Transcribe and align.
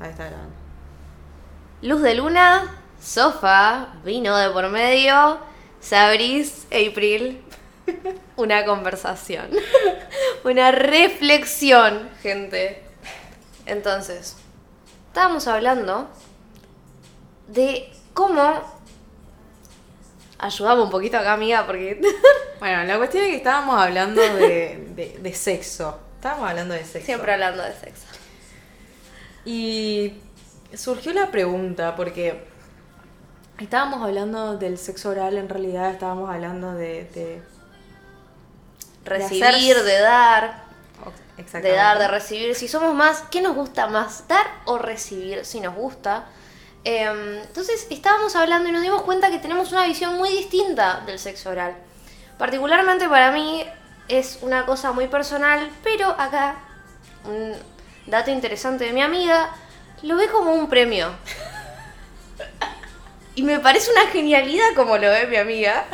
Ahí 0.00 0.10
está 0.10 0.26
grabando. 0.26 0.54
Luz 1.82 2.02
de 2.02 2.14
luna, 2.14 2.76
sofá, 3.00 3.94
vino 4.04 4.36
de 4.36 4.50
por 4.50 4.68
medio, 4.68 5.38
Sabris, 5.80 6.66
April. 6.66 7.42
Una 8.36 8.64
conversación. 8.64 9.50
Una 10.44 10.70
reflexión, 10.72 12.08
gente. 12.22 12.82
Entonces, 13.66 14.36
estábamos 15.08 15.46
hablando 15.48 16.08
de 17.48 17.90
cómo. 18.14 18.78
Ayudamos 20.40 20.84
un 20.84 20.90
poquito 20.90 21.18
acá, 21.18 21.32
amiga, 21.34 21.66
porque. 21.66 22.00
Bueno, 22.58 22.82
la 22.82 22.98
cuestión 22.98 23.22
es 23.22 23.30
que 23.30 23.36
estábamos 23.36 23.80
hablando 23.80 24.20
de, 24.20 24.88
de- 24.96 25.18
de 25.20 25.32
sexo. 25.32 25.96
Estábamos 26.16 26.50
hablando 26.50 26.74
de 26.74 26.82
sexo. 26.84 27.06
Siempre 27.06 27.32
hablando 27.32 27.62
de 27.62 27.72
sexo. 27.72 28.02
Y 29.50 30.12
surgió 30.74 31.14
la 31.14 31.30
pregunta, 31.30 31.96
porque 31.96 32.44
estábamos 33.58 34.02
hablando 34.02 34.58
del 34.58 34.76
sexo 34.76 35.08
oral, 35.08 35.38
en 35.38 35.48
realidad 35.48 35.90
estábamos 35.90 36.28
hablando 36.28 36.74
de... 36.74 37.04
de 37.14 37.42
Recibir, 39.06 39.44
hacer- 39.44 39.84
de 39.84 40.00
dar. 40.00 40.64
De 41.62 41.72
dar, 41.72 41.98
de 41.98 42.08
recibir. 42.08 42.54
Si 42.54 42.68
somos 42.68 42.94
más, 42.94 43.22
¿qué 43.30 43.40
nos 43.40 43.54
gusta 43.54 43.86
más? 43.86 44.28
¿Dar 44.28 44.46
o 44.66 44.76
recibir? 44.76 45.46
Si 45.46 45.60
nos 45.60 45.74
gusta. 45.74 46.26
Em, 46.84 47.38
entonces 47.38 47.86
estábamos 47.90 48.36
hablando 48.36 48.68
y 48.68 48.72
nos 48.72 48.82
dimos 48.82 49.02
cuenta 49.02 49.30
que 49.30 49.38
tenemos 49.38 49.72
una 49.72 49.86
visión 49.86 50.16
muy 50.18 50.28
distinta 50.28 51.00
del 51.06 51.18
sexo 51.18 51.48
oral. 51.50 51.74
Particularmente 52.36 53.08
para 53.08 53.30
mí 53.32 53.64
es 54.08 54.40
una 54.42 54.66
cosa 54.66 54.92
muy 54.92 55.08
personal, 55.08 55.70
pero 55.82 56.10
acá, 56.18 56.56
un 57.24 57.54
dato 58.08 58.30
interesante 58.30 58.84
de 58.84 58.92
mi 58.92 59.02
amiga, 59.02 59.50
lo 60.02 60.16
ve 60.16 60.28
como 60.28 60.52
un 60.52 60.68
premio. 60.68 61.10
Y 63.34 63.42
me 63.42 63.60
parece 63.60 63.90
una 63.92 64.06
genialidad 64.10 64.66
como 64.74 64.96
lo 64.98 65.08
ve 65.10 65.26
mi 65.26 65.36
amiga. 65.36 65.84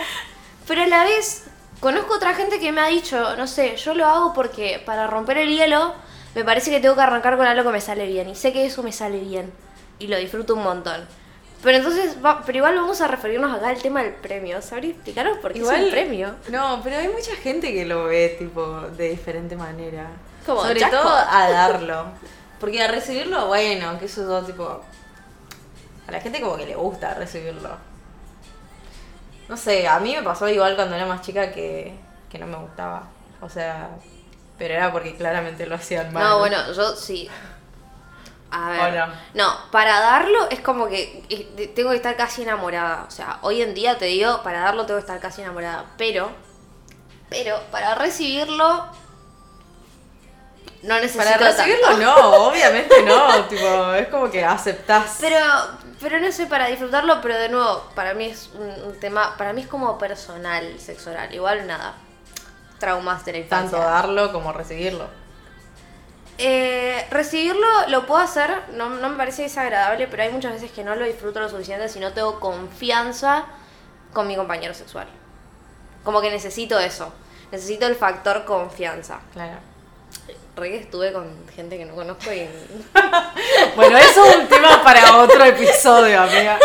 Pero 0.66 0.82
a 0.82 0.86
la 0.86 1.04
vez, 1.04 1.44
conozco 1.80 2.14
otra 2.14 2.34
gente 2.34 2.58
que 2.58 2.72
me 2.72 2.80
ha 2.80 2.86
dicho, 2.86 3.36
no 3.36 3.46
sé, 3.46 3.76
yo 3.76 3.94
lo 3.94 4.06
hago 4.06 4.32
porque 4.32 4.82
para 4.84 5.06
romper 5.06 5.38
el 5.38 5.48
hielo 5.54 5.94
me 6.34 6.42
parece 6.44 6.70
que 6.70 6.80
tengo 6.80 6.94
que 6.94 7.02
arrancar 7.02 7.36
con 7.36 7.46
algo 7.46 7.64
que 7.64 7.72
me 7.74 7.80
sale 7.80 8.06
bien. 8.06 8.28
Y 8.30 8.34
sé 8.34 8.52
que 8.52 8.64
eso 8.64 8.82
me 8.82 8.92
sale 8.92 9.20
bien. 9.20 9.52
Y 9.98 10.06
lo 10.06 10.16
disfruto 10.16 10.54
un 10.54 10.62
montón. 10.62 11.06
Pero 11.62 11.78
entonces, 11.78 12.16
va- 12.24 12.42
pero 12.44 12.58
igual 12.58 12.74
vamos 12.76 13.00
a 13.00 13.08
referirnos 13.08 13.54
acá 13.56 13.68
al 13.68 13.80
tema 13.80 14.02
del 14.02 14.12
premio. 14.14 14.60
¿Sabría 14.60 14.90
explicaros 14.90 15.38
por 15.38 15.52
qué 15.52 15.60
es 15.60 15.64
un 15.84 15.90
premio? 15.90 16.34
No, 16.48 16.80
pero 16.82 16.96
hay 16.98 17.08
mucha 17.08 17.34
gente 17.36 17.72
que 17.72 17.84
lo 17.86 18.04
ve 18.04 18.36
tipo 18.38 18.80
de 18.96 19.10
diferente 19.10 19.54
manera. 19.56 20.08
Como 20.44 20.62
Sobre 20.62 20.80
todo 20.80 21.08
a 21.08 21.50
darlo. 21.50 22.06
Porque 22.60 22.82
a 22.82 22.88
recibirlo, 22.88 23.46
bueno, 23.46 23.98
que 23.98 24.06
eso 24.06 24.22
es 24.22 24.26
todo 24.26 24.42
tipo... 24.42 24.82
A 26.06 26.12
la 26.12 26.20
gente 26.20 26.40
como 26.40 26.56
que 26.56 26.66
le 26.66 26.74
gusta 26.74 27.14
recibirlo. 27.14 27.70
No 29.48 29.56
sé, 29.56 29.86
a 29.86 29.98
mí 30.00 30.14
me 30.14 30.22
pasó 30.22 30.48
igual 30.48 30.76
cuando 30.76 30.96
era 30.96 31.06
más 31.06 31.22
chica 31.22 31.52
que, 31.52 31.94
que 32.30 32.38
no 32.38 32.46
me 32.46 32.56
gustaba. 32.56 33.04
O 33.40 33.48
sea, 33.48 33.90
pero 34.58 34.74
era 34.74 34.92
porque 34.92 35.16
claramente 35.16 35.66
lo 35.66 35.74
hacían 35.74 36.12
mal. 36.12 36.22
No, 36.22 36.38
bueno, 36.38 36.56
yo 36.72 36.94
sí. 36.94 37.28
A 38.50 38.70
ver. 38.70 39.04
No, 39.34 39.52
para 39.72 39.98
darlo 39.98 40.48
es 40.48 40.60
como 40.60 40.88
que 40.88 41.24
eh, 41.28 41.72
tengo 41.74 41.90
que 41.90 41.96
estar 41.96 42.16
casi 42.16 42.42
enamorada. 42.42 43.04
O 43.08 43.10
sea, 43.10 43.38
hoy 43.42 43.62
en 43.62 43.74
día 43.74 43.98
te 43.98 44.06
digo, 44.06 44.42
para 44.42 44.60
darlo 44.60 44.86
tengo 44.86 44.98
que 44.98 45.06
estar 45.06 45.20
casi 45.20 45.42
enamorada. 45.42 45.86
Pero, 45.98 46.30
pero 47.28 47.60
para 47.72 47.96
recibirlo, 47.96 48.86
no 50.84 51.00
necesito 51.00 51.24
Para 51.24 51.36
recibirlo 51.38 51.88
tanto. 51.88 52.04
no, 52.04 52.46
obviamente 52.48 53.02
no. 53.02 53.44
tipo, 53.48 53.94
es 53.94 54.08
como 54.08 54.30
que 54.30 54.44
aceptás. 54.44 55.16
Pero, 55.20 55.38
pero 56.00 56.20
no 56.20 56.30
sé, 56.30 56.46
para 56.46 56.66
disfrutarlo, 56.66 57.20
pero 57.22 57.36
de 57.36 57.48
nuevo, 57.48 57.88
para 57.94 58.14
mí 58.14 58.26
es 58.26 58.50
un, 58.54 58.70
un 58.84 59.00
tema, 59.00 59.36
para 59.36 59.52
mí 59.52 59.62
es 59.62 59.66
como 59.66 59.98
personal, 59.98 60.78
sexo 60.78 61.10
oral. 61.10 61.32
Igual 61.34 61.66
nada, 61.66 61.94
traumas 62.78 63.24
de 63.24 63.32
la 63.32 63.38
infancia. 63.38 63.78
Tanto 63.78 63.90
darlo 63.90 64.32
como 64.32 64.52
recibirlo. 64.52 65.08
Eh, 66.36 67.06
recibirlo 67.10 67.66
lo 67.88 68.06
puedo 68.06 68.20
hacer, 68.20 68.50
no, 68.72 68.90
no 68.90 69.08
me 69.08 69.16
parece 69.16 69.42
desagradable, 69.42 70.08
pero 70.08 70.24
hay 70.24 70.30
muchas 70.30 70.52
veces 70.52 70.72
que 70.72 70.82
no 70.82 70.96
lo 70.96 71.04
disfruto 71.04 71.40
lo 71.40 71.48
suficiente 71.48 71.88
si 71.88 72.00
no 72.00 72.12
tengo 72.12 72.40
confianza 72.40 73.44
con 74.12 74.26
mi 74.26 74.36
compañero 74.36 74.74
sexual. 74.74 75.06
Como 76.02 76.20
que 76.20 76.30
necesito 76.30 76.78
eso, 76.78 77.12
necesito 77.52 77.86
el 77.86 77.94
factor 77.94 78.44
confianza. 78.44 79.20
Claro. 79.32 79.58
Re 80.56 80.70
que 80.70 80.76
estuve 80.78 81.12
con 81.12 81.26
gente 81.54 81.76
que 81.76 81.84
no 81.84 81.94
conozco 81.94 82.32
y... 82.32 82.48
Bueno, 83.76 83.98
eso 83.98 84.24
es 84.24 84.36
un 84.36 84.46
tema 84.48 84.82
para 84.84 85.18
otro 85.18 85.44
episodio, 85.44 86.22
amiga. 86.22 86.58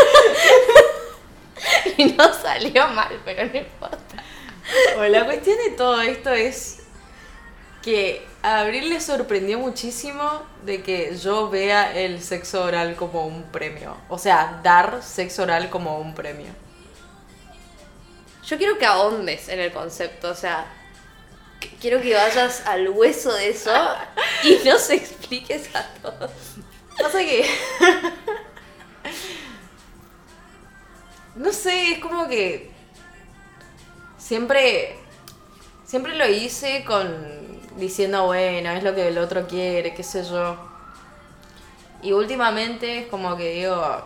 y 1.97 2.05
no 2.05 2.33
salió 2.33 2.87
mal, 2.89 3.19
pero 3.25 3.45
no 3.45 3.57
importa. 3.57 4.23
Bueno, 4.95 5.19
la 5.19 5.25
cuestión 5.25 5.57
de 5.57 5.71
todo 5.71 6.01
esto 6.01 6.31
es 6.31 6.79
que 7.81 8.25
a 8.43 8.59
Abril 8.59 8.89
le 8.89 9.01
sorprendió 9.01 9.57
muchísimo 9.57 10.43
de 10.63 10.83
que 10.83 11.17
yo 11.17 11.49
vea 11.49 11.93
el 11.97 12.21
sexo 12.21 12.63
oral 12.63 12.95
como 12.95 13.25
un 13.25 13.43
premio. 13.43 13.97
O 14.07 14.17
sea, 14.17 14.59
dar 14.63 15.01
sexo 15.01 15.43
oral 15.43 15.69
como 15.69 15.97
un 15.99 16.13
premio. 16.13 16.51
Yo 18.45 18.57
quiero 18.57 18.77
que 18.77 18.85
ahondes 18.85 19.49
en 19.49 19.59
el 19.59 19.71
concepto, 19.71 20.29
o 20.29 20.35
sea, 20.35 20.65
quiero 21.79 22.01
que 22.01 22.13
vayas 22.13 22.65
al 22.65 22.89
hueso 22.89 23.33
de 23.33 23.49
eso 23.49 23.71
y 24.43 24.67
nos 24.67 24.89
expliques 24.89 25.73
a 25.75 25.85
todos. 26.01 26.31
Pasa 26.97 27.19
que. 27.19 27.45
no 31.35 31.51
sé, 31.51 31.93
es 31.93 31.99
como 31.99 32.27
que. 32.27 32.71
Siempre. 34.17 34.97
Siempre 35.85 36.15
lo 36.15 36.27
hice 36.27 36.83
con. 36.85 37.59
diciendo, 37.77 38.25
bueno, 38.25 38.71
es 38.71 38.83
lo 38.83 38.93
que 38.93 39.07
el 39.07 39.17
otro 39.17 39.47
quiere, 39.47 39.93
qué 39.93 40.03
sé 40.03 40.23
yo. 40.23 40.57
Y 42.01 42.11
últimamente 42.11 42.99
es 42.99 43.07
como 43.07 43.35
que 43.37 43.53
digo. 43.53 44.03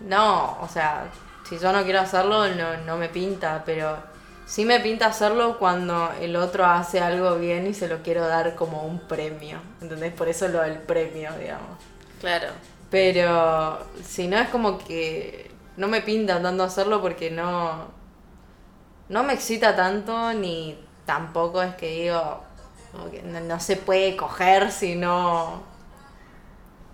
No, 0.00 0.58
o 0.60 0.68
sea, 0.68 1.10
si 1.48 1.58
yo 1.58 1.72
no 1.72 1.84
quiero 1.84 2.00
hacerlo, 2.00 2.48
no, 2.48 2.76
no 2.78 2.96
me 2.96 3.08
pinta, 3.08 3.62
pero 3.64 4.13
sí 4.46 4.64
me 4.64 4.80
pinta 4.80 5.06
hacerlo 5.06 5.58
cuando 5.58 6.12
el 6.20 6.36
otro 6.36 6.64
hace 6.66 7.00
algo 7.00 7.36
bien 7.36 7.66
y 7.66 7.74
se 7.74 7.88
lo 7.88 8.02
quiero 8.02 8.26
dar 8.26 8.54
como 8.54 8.82
un 8.82 9.00
premio. 9.00 9.60
¿Entendés? 9.80 10.12
Por 10.12 10.28
eso 10.28 10.48
lo 10.48 10.60
del 10.62 10.78
premio, 10.78 11.30
digamos. 11.38 11.78
Claro. 12.20 12.48
Pero 12.90 13.78
si 14.04 14.28
no 14.28 14.38
es 14.38 14.48
como 14.50 14.78
que 14.78 15.50
no 15.76 15.88
me 15.88 16.00
pinta 16.02 16.40
tanto 16.40 16.62
hacerlo 16.62 17.00
porque 17.02 17.30
no 17.30 17.88
no 19.08 19.22
me 19.24 19.34
excita 19.34 19.74
tanto 19.76 20.32
ni 20.32 20.78
tampoco 21.04 21.60
es 21.62 21.74
que 21.74 21.90
digo 21.90 22.42
que 23.10 23.22
no, 23.22 23.40
no 23.40 23.60
se 23.60 23.76
puede 23.76 24.16
coger 24.16 24.70
si 24.70 24.94
no 24.94 25.62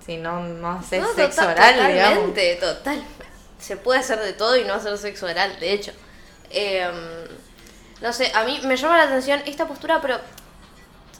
si 0.04 0.16
no 0.16 0.40
no 0.42 0.70
haces 0.72 1.02
No, 1.02 1.12
sexo 1.14 1.42
tota- 1.42 1.52
oral, 1.52 1.74
digamos. 1.74 1.94
totalmente, 2.28 2.54
total. 2.56 3.04
Se 3.58 3.76
puede 3.76 4.00
hacer 4.00 4.18
de 4.20 4.32
todo 4.32 4.56
y 4.56 4.64
no 4.64 4.72
hacer 4.74 4.96
sexo 4.96 5.26
oral, 5.26 5.60
de 5.60 5.72
hecho. 5.72 5.92
Em, 6.50 6.94
no 8.00 8.12
sé, 8.12 8.32
a 8.34 8.44
mí 8.44 8.60
me 8.64 8.76
llama 8.76 8.96
la 8.96 9.04
atención 9.04 9.42
esta 9.46 9.66
postura, 9.66 10.00
pero 10.00 10.18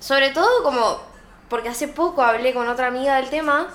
sobre 0.01 0.31
todo 0.31 0.63
como 0.63 1.01
porque 1.49 1.69
hace 1.69 1.89
poco 1.89 2.23
hablé 2.23 2.55
con 2.55 2.69
otra 2.69 2.87
amiga 2.89 3.17
del 3.17 3.29
tema 3.29 3.69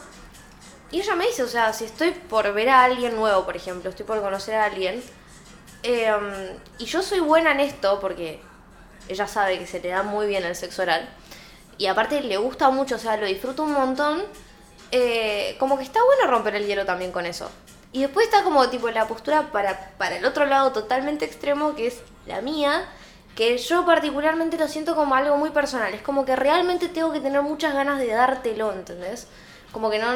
y 0.92 1.02
ella 1.02 1.16
me 1.16 1.28
dice, 1.28 1.44
o 1.44 1.48
sea, 1.48 1.74
si 1.74 1.86
estoy 1.86 2.12
por 2.12 2.54
ver 2.54 2.70
a 2.70 2.84
alguien 2.84 3.16
nuevo, 3.16 3.46
por 3.46 3.56
ejemplo, 3.56 3.90
estoy 3.90 4.06
por 4.06 4.22
conocer 4.22 4.56
a 4.56 4.66
alguien, 4.66 5.04
em, 5.84 6.58
y 6.78 6.86
yo 6.86 7.02
soy 7.02 7.20
buena 7.20 7.52
en 7.52 7.60
esto 7.60 8.00
porque 8.00 8.40
ella 9.08 9.28
sabe 9.28 9.60
que 9.60 9.68
se 9.68 9.80
le 9.80 9.90
da 9.90 10.04
muy 10.04 10.28
bien 10.28 10.44
el 10.46 10.56
sexo 10.56 10.84
oral, 10.84 11.10
y 11.78 11.88
aparte 11.88 12.22
le 12.22 12.38
gusta 12.38 12.70
mucho, 12.70 12.96
o 12.96 13.00
sea, 13.00 13.18
lo 13.18 13.26
disfruto 13.26 13.64
un 13.64 13.74
montón, 13.74 14.24
eh, 14.92 15.56
como 15.60 15.78
que 15.78 15.84
está 15.84 16.00
bueno 16.04 16.32
romper 16.32 16.56
el 16.56 16.66
hielo 16.66 16.86
también 16.86 17.12
con 17.12 17.26
eso. 17.26 17.52
Y 17.96 18.02
después 18.02 18.26
está 18.26 18.44
como 18.44 18.68
tipo 18.70 18.90
la 18.90 19.08
postura 19.08 19.54
para, 19.54 19.92
para 19.98 20.18
el 20.18 20.26
otro 20.26 20.46
lado 20.46 20.74
totalmente 20.74 21.24
extremo, 21.24 21.76
que 21.76 21.88
es 21.88 22.02
la 22.28 22.42
mía, 22.42 22.90
que 23.38 23.58
yo 23.58 23.86
particularmente 23.86 24.58
lo 24.58 24.68
siento 24.68 24.96
como 24.96 25.16
algo 25.16 25.38
muy 25.38 25.52
personal. 25.52 25.94
Es 25.94 26.02
como 26.02 26.26
que 26.26 26.36
realmente 26.36 26.90
tengo 26.90 27.14
que 27.14 27.22
tener 27.22 27.42
muchas 27.42 27.74
ganas 27.74 27.98
de 28.00 28.08
dártelo, 28.08 28.74
¿entendés? 28.74 29.28
Como 29.72 29.90
que 29.90 30.00
no... 30.00 30.10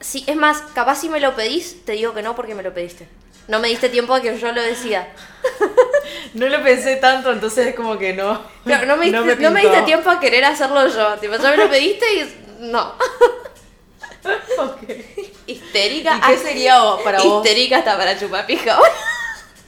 Sí, 0.00 0.24
es 0.26 0.34
más, 0.34 0.62
capaz 0.74 0.96
si 0.96 1.08
me 1.08 1.20
lo 1.20 1.36
pedís, 1.36 1.84
te 1.84 1.92
digo 1.92 2.14
que 2.14 2.22
no 2.22 2.34
porque 2.34 2.56
me 2.56 2.64
lo 2.64 2.74
pediste. 2.74 3.06
No 3.46 3.60
me 3.60 3.68
diste 3.68 3.88
tiempo 3.88 4.12
a 4.12 4.20
que 4.20 4.36
yo 4.36 4.50
lo 4.50 4.60
decida. 4.60 5.06
No 6.34 6.48
lo 6.48 6.62
pensé 6.62 6.96
tanto, 6.96 7.32
entonces 7.32 7.68
es 7.68 7.74
como 7.74 7.96
que 7.98 8.12
no. 8.12 8.40
No, 8.64 8.84
no 8.84 8.96
me, 8.96 9.04
diste, 9.10 9.36
no 9.36 9.50
me 9.52 9.62
diste 9.62 9.82
tiempo 9.82 10.10
a 10.10 10.18
querer 10.18 10.44
hacerlo 10.44 10.86
yo. 10.88 11.16
Tipo, 11.18 11.36
ya 11.36 11.50
me 11.50 11.56
lo 11.56 11.70
pediste 11.70 12.06
y... 12.14 12.46
No. 12.60 12.94
Ok. 14.58 14.82
Histérica. 15.46 16.16
¿Y 16.16 16.20
qué 16.20 16.38
sería 16.38 16.80
para 17.02 17.22
vos? 17.22 17.46
Histérica 17.46 17.78
hasta 17.78 17.96
para 17.96 18.18
chupar 18.18 18.46
pija. 18.46 18.78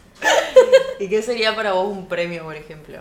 ¿Y 0.98 1.08
qué 1.08 1.22
sería 1.22 1.54
para 1.56 1.72
vos 1.72 1.86
un 1.86 2.06
premio, 2.06 2.44
por 2.44 2.56
ejemplo? 2.56 2.98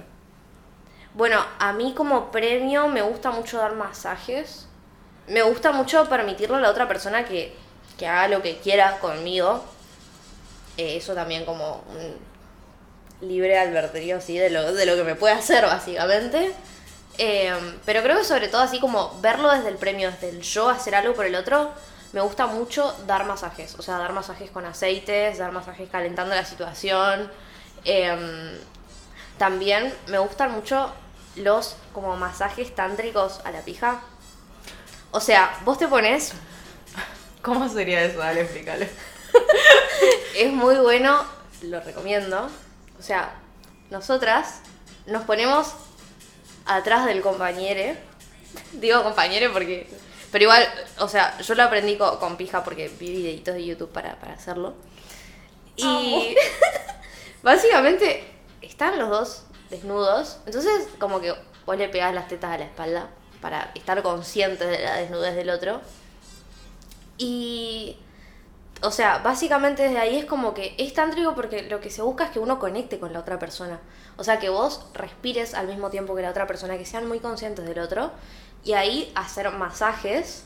Bueno, 1.13 1.45
a 1.59 1.73
mí 1.73 1.93
como 1.95 2.31
premio 2.31 2.87
me 2.87 3.01
gusta 3.01 3.31
mucho 3.31 3.57
dar 3.57 3.73
masajes. 3.75 4.67
me 5.27 5.41
gusta 5.41 5.71
mucho 5.71 6.07
permitirle 6.07 6.57
a 6.57 6.59
la 6.61 6.69
otra 6.69 6.87
persona 6.87 7.25
que, 7.25 7.53
que 7.97 8.07
haga 8.07 8.27
lo 8.29 8.41
que 8.41 8.57
quiera 8.57 8.99
conmigo. 8.99 9.63
Eh, 10.77 10.95
eso 10.97 11.13
también 11.13 11.45
como 11.45 11.83
un 11.89 12.17
libre 13.27 13.59
albedrío, 13.59 14.17
así, 14.17 14.37
de 14.37 14.49
lo, 14.49 14.73
de 14.73 14.85
lo 14.85 14.95
que 14.95 15.03
me 15.03 15.15
puede 15.15 15.33
hacer, 15.33 15.65
básicamente. 15.65 16.53
Eh, 17.23 17.53
pero 17.85 18.01
creo 18.01 18.17
que 18.17 18.23
sobre 18.23 18.47
todo 18.47 18.61
así 18.61 18.79
como 18.79 19.15
verlo 19.21 19.51
desde 19.51 19.69
el 19.69 19.75
premio, 19.75 20.09
desde 20.09 20.29
el 20.29 20.41
yo 20.41 20.69
hacer 20.69 20.95
algo 20.95 21.13
por 21.13 21.27
el 21.27 21.35
otro, 21.35 21.71
me 22.13 22.21
gusta 22.21 22.47
mucho 22.47 22.95
dar 23.05 23.25
masajes. 23.25 23.75
O 23.77 23.83
sea, 23.83 23.99
dar 23.99 24.11
masajes 24.11 24.49
con 24.49 24.65
aceites, 24.65 25.37
dar 25.37 25.51
masajes 25.51 25.87
calentando 25.87 26.33
la 26.33 26.43
situación. 26.43 27.31
Em, 27.85 28.57
también 29.37 29.93
me 30.07 30.17
gustan 30.17 30.51
mucho 30.51 30.91
los 31.35 31.75
como 31.93 32.17
masajes 32.17 32.73
tántricos 32.73 33.39
a 33.43 33.51
la 33.51 33.61
pija. 33.61 34.01
O 35.11 35.19
sea, 35.19 35.59
vos 35.63 35.77
te 35.77 35.87
pones, 35.87 36.33
¿Cómo 37.43 37.69
sería 37.69 38.03
eso? 38.03 38.17
Dale, 38.17 38.41
explícale. 38.41 38.89
es 40.35 40.51
muy 40.51 40.75
bueno, 40.77 41.23
lo 41.61 41.81
recomiendo. 41.81 42.49
O 42.99 43.03
sea, 43.03 43.33
nosotras 43.91 44.61
nos 45.05 45.23
ponemos 45.23 45.73
atrás 46.65 47.05
del 47.05 47.21
compañere. 47.21 47.97
Digo 48.73 49.03
compañere 49.03 49.49
porque... 49.49 49.87
Pero 50.31 50.43
igual, 50.43 50.65
o 50.99 51.07
sea, 51.09 51.37
yo 51.41 51.55
lo 51.55 51.63
aprendí 51.63 51.97
co- 51.97 52.17
con, 52.19 52.37
pija 52.37 52.63
porque 52.63 52.87
vi 52.99 53.09
videitos 53.11 53.53
de 53.53 53.65
YouTube 53.65 53.91
para, 53.91 54.15
para 54.19 54.33
hacerlo. 54.33 54.73
Y 55.75 56.35
básicamente 57.43 58.23
están 58.61 58.97
los 58.97 59.09
dos 59.09 59.43
desnudos. 59.69 60.37
Entonces, 60.45 60.87
como 60.99 61.19
que 61.19 61.33
vos 61.65 61.77
le 61.77 61.89
pegás 61.89 62.13
las 62.13 62.27
tetas 62.29 62.51
a 62.53 62.57
la 62.57 62.65
espalda 62.65 63.09
para 63.41 63.71
estar 63.75 64.01
conscientes 64.03 64.69
de 64.69 64.79
la 64.79 64.95
desnudez 64.97 65.35
del 65.35 65.49
otro. 65.49 65.81
Y. 67.17 67.97
O 68.83 68.89
sea, 68.91 69.19
básicamente 69.19 69.83
desde 69.83 69.99
ahí 69.99 70.17
es 70.17 70.25
como 70.25 70.53
que 70.53 70.73
es 70.77 70.93
tántrico 70.93 71.35
porque 71.35 71.63
lo 71.63 71.79
que 71.79 71.89
se 71.91 72.01
busca 72.01 72.25
es 72.25 72.31
que 72.31 72.39
uno 72.39 72.57
conecte 72.59 72.99
con 72.99 73.13
la 73.13 73.19
otra 73.19 73.37
persona. 73.37 73.79
O 74.17 74.23
sea, 74.23 74.39
que 74.39 74.49
vos 74.49 74.85
respires 74.93 75.53
al 75.53 75.67
mismo 75.67 75.89
tiempo 75.89 76.15
que 76.15 76.21
la 76.23 76.31
otra 76.31 76.47
persona, 76.47 76.77
que 76.77 76.85
sean 76.85 77.07
muy 77.07 77.19
conscientes 77.19 77.65
del 77.65 77.79
otro. 77.79 78.11
Y 78.63 78.73
ahí 78.73 79.11
hacer 79.15 79.49
masajes. 79.51 80.43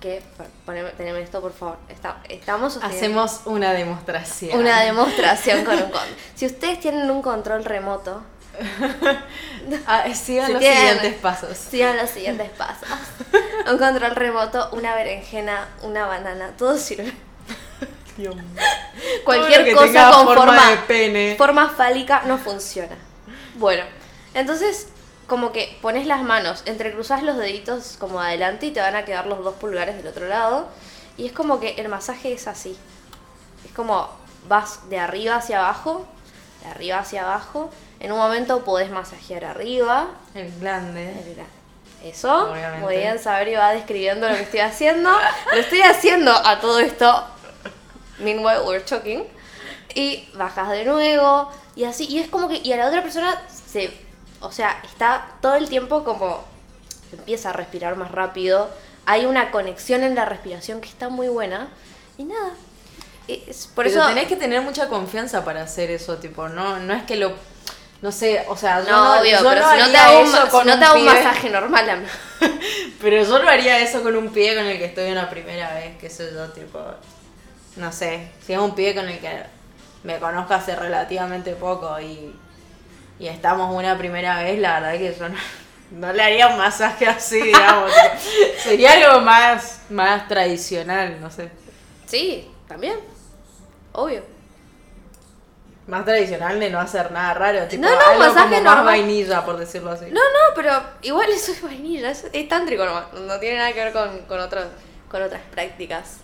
Que, 0.00 0.20
poneme, 0.66 0.90
teneme 0.90 1.20
esto 1.20 1.40
por 1.40 1.52
favor. 1.52 1.76
Está- 1.88 2.20
estamos 2.28 2.78
Hacemos 2.82 3.42
una 3.44 3.72
demostración. 3.72 4.58
una 4.58 4.80
demostración 4.80 5.64
con 5.64 5.74
un 5.76 5.82
control. 5.82 6.08
Si 6.34 6.46
ustedes 6.46 6.80
tienen 6.80 7.08
un 7.10 7.22
control 7.22 7.64
remoto, 7.64 8.22
Ah, 9.86 10.04
sigan 10.14 10.46
Si 10.48 10.52
los 10.52 10.60
tienen- 10.60 10.78
siguientes 10.98 11.14
pasos. 11.20 11.56
sigan 11.56 11.96
los 11.96 12.10
siguientes 12.10 12.50
pasos. 12.50 12.88
Un 13.70 13.78
control 13.78 14.14
remoto, 14.14 14.68
una 14.72 14.94
berenjena, 14.94 15.68
una 15.82 16.06
banana, 16.06 16.50
todo 16.58 16.76
sirve. 16.76 17.12
Dios 18.16 18.34
mío. 18.34 18.44
Cualquier 19.24 19.64
que 19.64 19.72
cosa 19.74 20.10
con 20.10 20.26
forma 20.26 20.44
forma, 20.44 20.70
de 20.70 20.76
pene. 20.78 21.34
forma 21.38 21.70
fálica 21.70 22.22
no 22.26 22.38
funciona. 22.38 22.96
Bueno, 23.54 23.84
entonces 24.34 24.88
como 25.26 25.52
que 25.52 25.78
pones 25.80 26.06
las 26.06 26.22
manos, 26.22 26.62
entrecruzas 26.66 27.22
los 27.22 27.36
deditos 27.38 27.96
como 27.98 28.20
adelante 28.20 28.66
y 28.66 28.70
te 28.72 28.80
van 28.80 28.96
a 28.96 29.04
quedar 29.04 29.26
los 29.26 29.42
dos 29.42 29.54
pulgares 29.54 29.96
del 29.96 30.08
otro 30.08 30.26
lado. 30.28 30.68
Y 31.16 31.26
es 31.26 31.32
como 31.32 31.60
que 31.60 31.70
el 31.78 31.88
masaje 31.88 32.32
es 32.32 32.46
así. 32.48 32.76
Es 33.64 33.72
como 33.72 34.10
vas 34.48 34.90
de 34.90 34.98
arriba 34.98 35.36
hacia 35.36 35.60
abajo, 35.60 36.06
de 36.64 36.70
arriba 36.70 36.98
hacia 36.98 37.22
abajo. 37.22 37.70
En 38.02 38.10
un 38.10 38.18
momento 38.18 38.64
podés 38.64 38.90
masajear 38.90 39.44
arriba, 39.44 40.08
El 40.34 40.50
glande. 40.58 41.14
Mira, 41.24 41.44
Eso, 42.02 42.50
Obviamente. 42.50 42.80
muy 42.84 42.96
bien, 42.96 43.16
Sabri 43.20 43.54
va 43.54 43.70
describiendo 43.72 44.28
lo 44.28 44.34
que 44.34 44.42
estoy 44.42 44.58
haciendo. 44.58 45.08
Lo 45.52 45.58
estoy 45.58 45.82
haciendo 45.82 46.32
a 46.32 46.60
todo 46.60 46.80
esto. 46.80 47.24
Meanwhile, 48.18 48.62
we're 48.66 48.80
talking. 48.84 49.22
Y 49.94 50.28
bajas 50.34 50.70
de 50.70 50.84
nuevo. 50.84 51.48
Y 51.76 51.84
así. 51.84 52.06
Y 52.06 52.18
es 52.18 52.28
como 52.28 52.48
que. 52.48 52.56
Y 52.56 52.72
a 52.72 52.76
la 52.76 52.88
otra 52.88 53.02
persona 53.02 53.40
se. 53.48 53.92
O 54.40 54.50
sea, 54.50 54.80
está 54.84 55.28
todo 55.40 55.54
el 55.54 55.68
tiempo 55.68 56.02
como. 56.02 56.42
Empieza 57.12 57.50
a 57.50 57.52
respirar 57.52 57.94
más 57.94 58.10
rápido. 58.10 58.68
Hay 59.06 59.26
una 59.26 59.52
conexión 59.52 60.02
en 60.02 60.16
la 60.16 60.24
respiración 60.24 60.80
que 60.80 60.88
está 60.88 61.08
muy 61.08 61.28
buena. 61.28 61.68
Y 62.18 62.24
nada. 62.24 62.50
Es, 63.28 63.68
por 63.68 63.84
Pero 63.84 64.00
eso. 64.00 64.08
tenés 64.08 64.26
que 64.26 64.34
tener 64.34 64.60
mucha 64.62 64.88
confianza 64.88 65.44
para 65.44 65.62
hacer 65.62 65.90
eso, 65.92 66.16
tipo, 66.16 66.48
no, 66.48 66.80
no 66.80 66.94
es 66.94 67.04
que 67.04 67.14
lo. 67.14 67.32
No 68.02 68.10
sé, 68.10 68.44
o 68.48 68.56
sea, 68.56 68.84
yo 68.84 68.90
No, 68.90 69.20
obvio, 69.20 69.38
yo 69.38 69.48
pero 69.48 69.60
no 69.60 69.72
si 69.72 69.78
no 69.78 69.90
te 69.90 69.96
hago 69.96 70.20
un, 70.20 70.26
eso 70.26 70.48
con 70.48 70.62
si 70.62 70.68
no 70.68 70.78
te 70.78 70.84
hago 70.84 70.98
un 70.98 71.04
masaje 71.04 71.50
normal 71.50 71.90
a 71.90 71.96
mí. 71.96 72.06
Pero 73.00 73.22
yo 73.22 73.38
no 73.38 73.48
haría 73.48 73.78
eso 73.78 74.02
con 74.02 74.16
un 74.16 74.32
pibe 74.32 74.56
con 74.56 74.66
el 74.66 74.76
que 74.76 74.86
estoy 74.86 75.12
una 75.12 75.30
primera 75.30 75.72
vez, 75.74 75.96
que 75.98 76.10
sé 76.10 76.32
yo, 76.34 76.48
tipo. 76.50 76.80
No 77.76 77.92
sé, 77.92 78.28
si 78.44 78.52
es 78.52 78.58
un 78.58 78.74
pibe 78.74 78.96
con 78.96 79.08
el 79.08 79.20
que 79.20 79.44
me 80.02 80.18
conozco 80.18 80.52
hace 80.52 80.74
relativamente 80.74 81.54
poco 81.54 82.00
y, 82.00 82.34
y 83.20 83.28
estamos 83.28 83.72
una 83.72 83.96
primera 83.96 84.42
vez, 84.42 84.58
la 84.58 84.80
verdad 84.80 84.98
que 84.98 85.16
yo 85.16 85.28
no, 85.28 85.36
no 85.92 86.12
le 86.12 86.22
haría 86.24 86.48
un 86.48 86.58
masaje 86.58 87.06
así, 87.06 87.40
digamos. 87.40 87.92
sería 88.64 88.94
algo 88.94 89.20
más, 89.20 89.82
más 89.90 90.26
tradicional, 90.26 91.20
no 91.20 91.30
sé. 91.30 91.50
Sí, 92.06 92.50
también. 92.66 92.96
Obvio. 93.92 94.31
Más 95.86 96.04
tradicional 96.04 96.60
de 96.60 96.70
no 96.70 96.78
hacer 96.78 97.10
nada 97.10 97.34
raro, 97.34 97.66
tipo 97.66 97.82
No, 97.82 97.90
no, 97.90 98.00
algo 98.00 98.18
masaje 98.20 98.56
como 98.58 98.64
más 98.76 98.84
vainilla, 98.84 99.44
por 99.44 99.56
decirlo 99.56 99.90
así. 99.90 100.04
No, 100.06 100.20
no, 100.20 100.54
pero 100.54 100.72
igual 101.02 101.28
eso 101.30 101.50
es 101.52 101.60
vainilla, 101.62 102.10
es, 102.10 102.26
es 102.32 102.48
tántrico 102.48 102.84
nomás. 102.84 103.12
No 103.14 103.38
tiene 103.40 103.56
nada 103.58 103.72
que 103.72 103.82
ver 103.84 103.92
con, 103.92 104.18
con, 104.26 104.38
otro- 104.40 104.64
con 105.10 105.22
otras 105.22 105.40
prácticas 105.50 106.18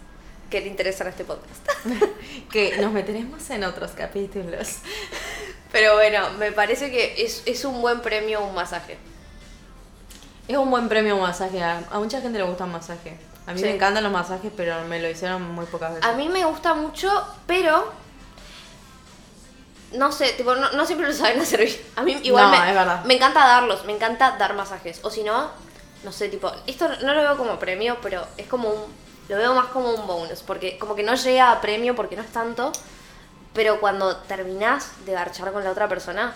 que 0.48 0.60
le 0.60 0.68
interesan 0.68 1.08
a 1.08 1.10
este 1.10 1.24
podcast. 1.24 1.68
Que 2.52 2.78
nos 2.78 2.92
meteremos 2.92 3.50
en 3.50 3.64
otros 3.64 3.90
capítulos. 3.92 4.76
Pero 5.72 5.94
bueno, 5.96 6.30
me 6.38 6.52
parece 6.52 6.90
que 6.90 7.22
es, 7.22 7.42
es 7.44 7.64
un 7.64 7.82
buen 7.82 8.00
premio 8.00 8.42
un 8.44 8.54
masaje. 8.54 8.96
Es 10.46 10.56
un 10.56 10.70
buen 10.70 10.88
premio 10.88 11.16
un 11.16 11.22
masaje. 11.22 11.62
A, 11.62 11.82
a 11.90 11.98
mucha 11.98 12.20
gente 12.22 12.38
le 12.38 12.44
gusta 12.44 12.64
un 12.64 12.72
masaje. 12.72 13.18
A 13.46 13.52
mí 13.52 13.58
Sí. 13.58 13.64
me 13.66 13.74
encantan 13.74 14.02
los 14.04 14.12
masajes, 14.12 14.50
pero 14.56 14.82
me 14.84 15.00
lo 15.02 15.08
hicieron 15.10 15.42
muy 15.42 15.66
pocas 15.66 15.94
veces. 15.94 16.06
A 16.08 16.12
mí 16.14 16.28
me 16.28 16.44
gusta 16.44 16.74
mucho, 16.74 17.10
pero. 17.46 17.92
No 19.92 20.12
sé, 20.12 20.32
tipo, 20.32 20.54
no, 20.54 20.70
no 20.72 20.84
siempre 20.84 21.08
lo 21.08 21.14
saben 21.14 21.40
hacer. 21.40 21.66
A 21.96 22.02
mí 22.02 22.18
igual 22.22 22.44
No, 22.44 22.50
me, 22.50 22.68
es 22.68 22.74
verdad. 22.74 23.04
me 23.04 23.14
encanta 23.14 23.40
darlos, 23.40 23.84
me 23.84 23.92
encanta 23.94 24.36
dar 24.38 24.54
masajes. 24.54 25.00
O 25.02 25.10
si 25.10 25.22
no, 25.22 25.50
no 26.04 26.12
sé, 26.12 26.28
tipo, 26.28 26.52
esto 26.66 26.88
no 27.02 27.14
lo 27.14 27.22
veo 27.22 27.36
como 27.36 27.58
premio, 27.58 27.96
pero 28.02 28.26
es 28.36 28.46
como 28.46 28.68
un. 28.68 29.08
Lo 29.28 29.36
veo 29.36 29.54
más 29.54 29.66
como 29.66 29.90
un 29.90 30.06
bonus, 30.06 30.40
porque 30.42 30.78
como 30.78 30.94
que 30.94 31.02
no 31.02 31.14
llega 31.14 31.52
a 31.52 31.60
premio 31.60 31.94
porque 31.94 32.16
no 32.16 32.22
es 32.22 32.32
tanto, 32.32 32.72
pero 33.52 33.78
cuando 33.78 34.16
terminás 34.16 35.04
de 35.04 35.12
garchar 35.12 35.52
con 35.52 35.64
la 35.64 35.70
otra 35.70 35.86
persona 35.86 36.32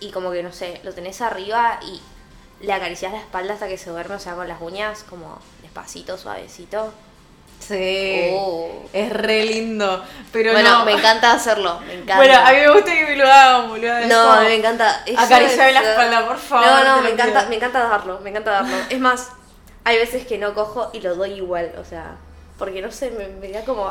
y 0.00 0.10
como 0.10 0.32
que, 0.32 0.42
no 0.42 0.52
sé, 0.52 0.80
lo 0.82 0.92
tenés 0.92 1.20
arriba 1.20 1.78
y 1.82 2.00
le 2.64 2.72
acariciás 2.72 3.12
la 3.12 3.20
espalda 3.20 3.54
hasta 3.54 3.68
que 3.68 3.78
se 3.78 3.90
duerme, 3.90 4.16
o 4.16 4.18
sea, 4.18 4.34
con 4.34 4.48
las 4.48 4.60
uñas, 4.60 5.04
como 5.08 5.38
despacito, 5.62 6.18
suavecito. 6.18 6.92
Sí. 7.60 8.30
Oh. 8.32 8.68
Es 8.92 9.12
re 9.12 9.44
lindo. 9.44 10.02
Pero 10.32 10.52
bueno, 10.52 10.78
no. 10.80 10.84
me 10.84 10.92
encanta 10.92 11.32
hacerlo, 11.32 11.80
me 11.80 11.94
encanta. 11.94 12.16
Bueno, 12.16 12.34
a 12.34 12.50
mí 12.52 12.56
me 12.58 12.70
gusta 12.72 12.92
que 12.94 13.04
me 13.04 13.16
lo 13.16 13.24
hagan, 13.30 13.68
boludo. 13.68 14.00
No, 14.06 14.28
como- 14.30 14.40
me 14.42 14.54
encanta. 14.54 15.02
es- 15.06 15.14
la 15.28 15.80
espalda, 15.82 16.26
por 16.26 16.38
favor, 16.38 16.66
No, 16.66 16.84
no, 16.96 17.02
me 17.02 17.10
encanta, 17.10 17.40
pido. 17.40 17.50
me 17.50 17.56
encanta 17.56 17.80
darlo, 17.88 18.20
me 18.20 18.30
encanta 18.30 18.50
darlo. 18.52 18.76
Es 18.88 19.00
más, 19.00 19.30
hay 19.84 19.96
veces 19.98 20.26
que 20.26 20.38
no 20.38 20.54
cojo 20.54 20.90
y 20.92 21.00
lo 21.00 21.14
doy 21.16 21.32
igual, 21.32 21.72
o 21.78 21.84
sea, 21.84 22.16
porque 22.58 22.80
no 22.82 22.90
sé, 22.90 23.10
me, 23.10 23.28
me 23.28 23.50
da 23.50 23.64
como... 23.64 23.90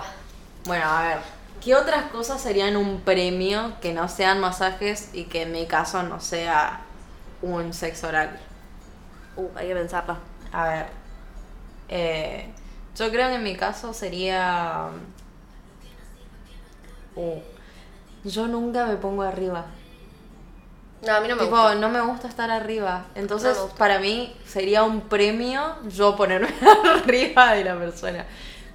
Bueno, 0.65 0.85
a 0.85 1.01
ver. 1.07 1.17
¿Qué 1.63 1.75
otras 1.75 2.03
cosas 2.11 2.39
serían 2.41 2.77
un 2.77 3.01
premio 3.01 3.73
que 3.81 3.93
no 3.93 4.07
sean 4.07 4.39
masajes 4.39 5.09
y 5.13 5.23
que 5.25 5.41
en 5.43 5.51
mi 5.51 5.65
caso 5.65 6.03
no 6.03 6.19
sea 6.19 6.81
un 7.41 7.73
sexo 7.73 8.07
oral? 8.07 8.39
Uh, 9.35 9.49
hay 9.55 9.67
que 9.67 9.73
pensarla. 9.75 10.17
A 10.51 10.67
ver. 10.67 10.85
eh, 11.89 12.49
yo 12.97 13.09
creo 13.11 13.29
que 13.29 13.35
en 13.35 13.43
mi 13.43 13.55
caso 13.55 13.93
sería. 13.93 14.89
Uh, 17.15 17.39
yo 18.23 18.47
nunca 18.47 18.85
me 18.85 18.95
pongo 18.97 19.23
arriba. 19.23 19.65
No, 21.05 21.13
a 21.13 21.21
mí 21.21 21.27
no 21.27 21.35
me 21.35 21.43
tipo, 21.43 21.55
gusta. 21.55 21.75
no 21.75 21.89
me 21.89 22.01
gusta 22.01 22.27
estar 22.27 22.49
arriba. 22.49 23.05
Entonces, 23.15 23.57
No 23.57 23.67
para 23.75 23.99
mí 23.99 24.35
sería 24.45 24.83
un 24.83 25.01
premio 25.01 25.75
yo 25.89 26.15
ponerme 26.15 26.49
arriba 27.03 27.53
de 27.53 27.63
la 27.63 27.77
persona. 27.77 28.25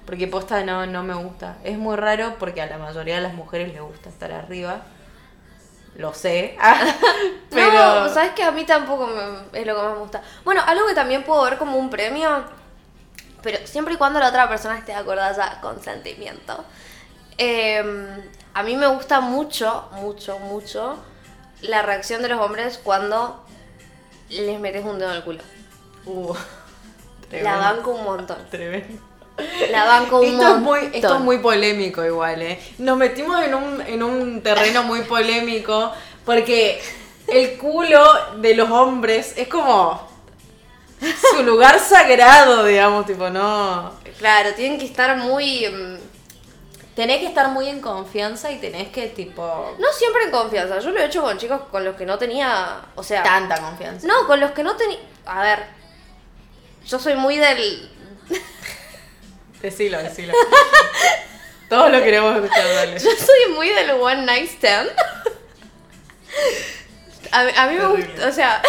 Porque 0.05 0.27
posta 0.27 0.63
no, 0.63 0.85
no 0.85 1.03
me 1.03 1.13
gusta. 1.13 1.57
Es 1.63 1.77
muy 1.77 1.95
raro 1.95 2.35
porque 2.39 2.61
a 2.61 2.65
la 2.65 2.77
mayoría 2.77 3.15
de 3.15 3.21
las 3.21 3.33
mujeres 3.33 3.71
les 3.73 3.81
gusta 3.81 4.09
estar 4.09 4.31
arriba. 4.31 4.81
Lo 5.95 6.13
sé. 6.13 6.57
pero. 7.49 8.01
No, 8.05 8.09
sabes 8.13 8.31
que 8.31 8.43
a 8.43 8.51
mí 8.51 8.65
tampoco 8.65 9.07
me- 9.07 9.59
es 9.59 9.65
lo 9.67 9.75
que 9.75 9.81
más 9.81 9.93
me 9.93 9.99
gusta. 9.99 10.21
Bueno, 10.43 10.61
algo 10.65 10.87
que 10.87 10.95
también 10.95 11.23
puedo 11.23 11.43
ver 11.43 11.57
como 11.57 11.77
un 11.77 11.89
premio, 11.89 12.43
pero 13.43 13.59
siempre 13.67 13.93
y 13.93 13.97
cuando 13.97 14.19
la 14.19 14.29
otra 14.29 14.49
persona 14.49 14.77
esté 14.77 14.93
acordada 14.93 15.59
con 15.61 15.83
sentimiento. 15.83 16.63
Eh, 17.37 17.83
a 18.53 18.63
mí 18.63 18.75
me 18.75 18.87
gusta 18.87 19.19
mucho, 19.19 19.89
mucho, 19.93 20.39
mucho 20.39 20.97
la 21.61 21.81
reacción 21.81 22.21
de 22.21 22.29
los 22.29 22.39
hombres 22.39 22.79
cuando 22.83 23.43
les 24.29 24.59
metes 24.59 24.85
un 24.85 24.99
dedo 24.99 25.11
en 25.11 25.17
el 25.17 25.23
culo. 25.23 25.43
Uh, 26.05 26.33
La 27.31 27.57
banco 27.57 27.91
un 27.91 28.03
montón. 28.03 28.37
Tremendo. 28.49 29.01
La 29.71 29.85
banco 29.85 30.19
un 30.19 30.25
Esto 30.25 30.37
montón. 30.37 30.57
es, 30.57 30.61
muy, 30.61 30.79
esto 30.93 31.15
es 31.15 31.21
muy 31.21 31.37
polémico 31.39 32.05
igual, 32.05 32.41
¿eh? 32.43 32.59
Nos 32.77 32.97
metimos 32.97 33.41
en 33.43 33.55
un, 33.55 33.81
en 33.81 34.03
un 34.03 34.41
terreno 34.43 34.83
muy 34.83 35.01
polémico 35.01 35.91
porque 36.25 36.79
el 37.27 37.57
culo 37.57 38.03
de 38.37 38.53
los 38.55 38.69
hombres 38.69 39.33
es 39.35 39.47
como 39.47 40.07
su 41.31 41.43
lugar 41.43 41.79
sagrado, 41.79 42.65
digamos, 42.65 43.05
tipo, 43.05 43.29
no... 43.29 43.93
Claro, 44.17 44.53
tienen 44.53 44.79
que 44.79 44.85
estar 44.85 45.17
muy... 45.17 45.67
mm, 45.67 45.97
Tenés 46.95 47.19
que 47.21 47.25
estar 47.25 47.47
muy 47.49 47.67
en 47.69 47.81
confianza 47.81 48.51
y 48.51 48.59
tenés 48.59 48.89
que, 48.89 49.07
tipo, 49.07 49.75
No 49.79 49.87
siempre 49.93 50.25
en 50.25 50.31
confianza. 50.31 50.77
Yo 50.79 50.91
lo 50.91 50.99
he 50.99 51.05
hecho 51.05 51.23
con 51.23 51.39
chicos 51.39 51.61
con 51.71 51.83
los 51.83 51.95
que 51.95 52.05
no 52.05 52.19
tenía... 52.19 52.81
O 52.95 53.01
sea... 53.03 53.23
tanta 53.23 53.59
confianza. 53.59 54.05
No, 54.07 54.27
con 54.27 54.39
los 54.39 54.51
que 54.51 54.61
no 54.63 54.75
tenía... 54.75 54.99
A 55.25 55.41
ver. 55.41 55.63
Yo 56.85 56.99
soy 56.99 57.15
muy 57.15 57.37
del... 57.37 57.89
Decilo, 59.61 59.97
decilo. 60.03 60.33
Todos 61.69 61.91
lo 61.91 62.03
queremos 62.03 62.35
escuchar, 62.35 62.67
dale. 62.75 62.99
Yo 62.99 63.09
soy 63.09 63.53
muy 63.55 63.69
del 63.69 63.91
one 63.91 64.25
night 64.25 64.49
stand. 64.51 64.91
A, 67.31 67.43
mí- 67.45 67.51
a 67.55 67.67
mí 67.67 67.75
me 67.77 67.85
gusta, 67.87 68.27
o 68.27 68.31
sea... 68.31 68.61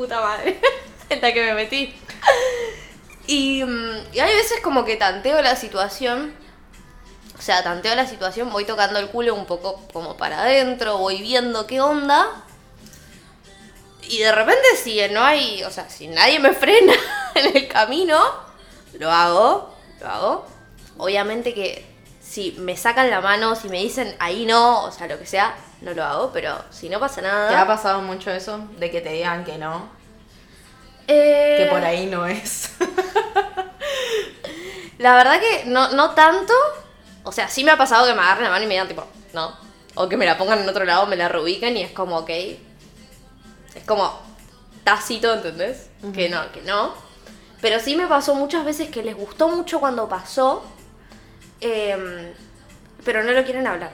Puta 0.00 0.18
madre, 0.18 0.58
en 1.10 1.20
la 1.20 1.30
que 1.30 1.42
me 1.42 1.52
metí. 1.52 1.94
Y, 3.26 3.62
mm, 3.62 4.14
y 4.14 4.20
hay 4.20 4.34
veces 4.34 4.60
como 4.62 4.86
que 4.86 4.96
tanteo 4.96 5.42
la 5.42 5.56
situación. 5.56 6.34
O 7.38 7.42
sea, 7.42 7.62
tanteo 7.62 7.94
la 7.94 8.06
situación, 8.06 8.50
voy 8.50 8.64
tocando 8.64 8.98
el 8.98 9.08
culo 9.08 9.34
un 9.34 9.44
poco 9.44 9.86
como 9.92 10.16
para 10.16 10.40
adentro, 10.40 10.96
voy 10.96 11.20
viendo 11.20 11.66
qué 11.66 11.82
onda. 11.82 12.30
Y 14.08 14.20
de 14.20 14.32
repente 14.32 14.64
si 14.82 15.06
no 15.10 15.22
hay, 15.22 15.64
o 15.64 15.70
sea, 15.70 15.90
si 15.90 16.08
nadie 16.08 16.38
me 16.38 16.54
frena 16.54 16.94
en 17.34 17.54
el 17.54 17.68
camino, 17.68 18.18
lo 18.94 19.10
hago, 19.10 19.76
lo 20.00 20.08
hago. 20.08 20.46
Obviamente 20.96 21.52
que 21.52 21.84
si 22.22 22.52
me 22.52 22.74
sacan 22.74 23.10
la 23.10 23.20
mano, 23.20 23.54
si 23.54 23.68
me 23.68 23.82
dicen 23.82 24.16
ahí 24.18 24.46
no, 24.46 24.84
o 24.84 24.92
sea, 24.92 25.08
lo 25.08 25.18
que 25.18 25.26
sea, 25.26 25.54
no 25.80 25.92
lo 25.94 26.04
hago, 26.04 26.30
pero 26.32 26.56
si 26.70 26.88
no 26.88 27.00
pasa 27.00 27.22
nada. 27.22 27.48
¿Te 27.48 27.56
ha 27.56 27.66
pasado 27.66 28.02
mucho 28.02 28.30
eso? 28.30 28.58
De 28.78 28.90
que 28.90 29.00
te 29.00 29.10
digan 29.12 29.44
que 29.44 29.58
no, 29.58 29.88
Eh, 31.06 31.56
que 31.58 31.66
por 31.70 31.84
ahí 31.84 32.06
no 32.06 32.26
es. 32.26 32.72
La 34.98 35.14
verdad 35.14 35.40
que 35.40 35.64
no, 35.66 35.90
no 35.92 36.10
tanto. 36.10 36.52
O 37.22 37.32
sea, 37.32 37.48
sí 37.48 37.64
me 37.64 37.70
ha 37.70 37.76
pasado 37.76 38.06
que 38.06 38.14
me 38.14 38.20
agarren 38.20 38.44
la 38.44 38.50
mano 38.50 38.64
y 38.64 38.68
me 38.68 38.74
digan 38.74 38.88
tipo, 38.88 39.04
no. 39.32 39.54
O 39.94 40.08
que 40.08 40.16
me 40.16 40.26
la 40.26 40.38
pongan 40.38 40.60
en 40.60 40.68
otro 40.68 40.84
lado, 40.84 41.06
me 41.06 41.16
la 41.16 41.28
reubiquen 41.28 41.76
y 41.76 41.82
es 41.82 41.92
como, 41.92 42.18
ok. 42.18 42.30
Es 42.30 43.84
como 43.86 44.20
tácito, 44.84 45.32
¿entendés? 45.34 45.88
Que 46.14 46.28
no, 46.28 46.50
que 46.52 46.60
no. 46.62 46.92
Pero 47.60 47.78
sí 47.80 47.96
me 47.96 48.06
pasó 48.06 48.34
muchas 48.34 48.64
veces 48.64 48.88
que 48.88 49.02
les 49.02 49.14
gustó 49.16 49.48
mucho 49.48 49.80
cuando 49.80 50.08
pasó. 50.08 50.64
em, 51.60 52.32
pero 53.04 53.22
no 53.22 53.32
lo 53.32 53.44
quieren 53.44 53.66
hablar. 53.66 53.92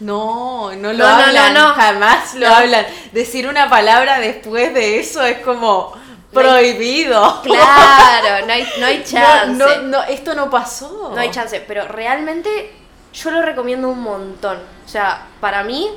No, 0.00 0.72
no 0.74 0.92
lo 0.92 0.98
No, 0.98 1.16
no, 1.18 1.24
hablan, 1.24 1.54
no, 1.54 1.68
no. 1.68 1.74
jamás 1.74 2.34
lo 2.34 2.48
hablan. 2.48 2.84
Decir 3.12 3.46
una 3.48 3.68
palabra 3.70 4.18
después 4.18 4.74
de 4.74 4.98
eso 4.98 5.22
es 5.22 5.38
como 5.38 5.92
hay- 5.94 6.00
prohibido. 6.32 7.42
Claro, 7.42 8.44
no 8.46 8.52
hay, 8.52 8.68
no 8.80 8.86
hay 8.86 9.04
chance. 9.08 9.52
No, 9.56 9.68
no, 9.76 9.82
no, 9.82 10.02
esto 10.04 10.34
no 10.34 10.50
pasó. 10.50 11.12
No 11.14 11.20
hay 11.20 11.30
chance, 11.30 11.60
pero 11.66 11.86
realmente 11.86 12.72
yo 13.12 13.30
lo 13.30 13.40
recomiendo 13.42 13.88
un 13.88 14.00
montón. 14.00 14.58
O 14.84 14.88
sea, 14.88 15.28
para 15.40 15.62
mí, 15.62 15.88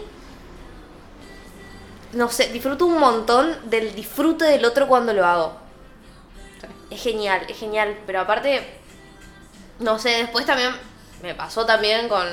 no 2.14 2.30
sé, 2.30 2.50
disfruto 2.50 2.86
un 2.86 3.00
montón 3.00 3.56
del 3.70 3.94
disfrute 3.96 4.46
del 4.46 4.64
otro 4.66 4.88
cuando 4.88 5.14
lo 5.14 5.26
hago. 5.26 5.58
Es 6.90 7.02
genial, 7.02 7.42
es 7.50 7.58
genial. 7.58 7.98
Pero 8.06 8.22
aparte, 8.22 8.80
no 9.80 10.00
sé, 10.00 10.10
después 10.12 10.46
también 10.46 10.72
me 11.22 11.34
pasó 11.36 11.66
también 11.66 12.08
con 12.08 12.26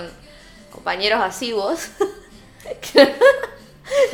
compañeros 0.74 1.20
asivos. 1.22 1.88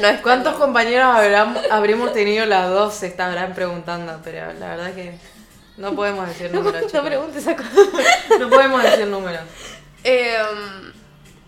no 0.00 0.08
es 0.08 0.20
¿Cuántos 0.20 0.54
compañeros 0.56 1.06
habrán- 1.06 1.58
habremos 1.70 2.12
tenido 2.12 2.46
las 2.46 2.68
dos? 2.70 2.94
Se 2.94 3.06
estarán 3.06 3.54
preguntando, 3.54 4.20
pero 4.24 4.52
la 4.54 4.68
verdad 4.68 4.92
que 4.94 5.18
no 5.76 5.94
podemos 5.94 6.26
decir 6.28 6.50
No, 6.52 6.60
números. 6.62 6.82
no 6.82 6.88
chicos. 6.88 7.06
preguntes 7.06 7.44
cosa. 7.44 8.38
No 8.38 8.48
podemos 8.50 8.82
decir 8.82 9.06
números. 9.06 9.42
Em, 10.02 10.92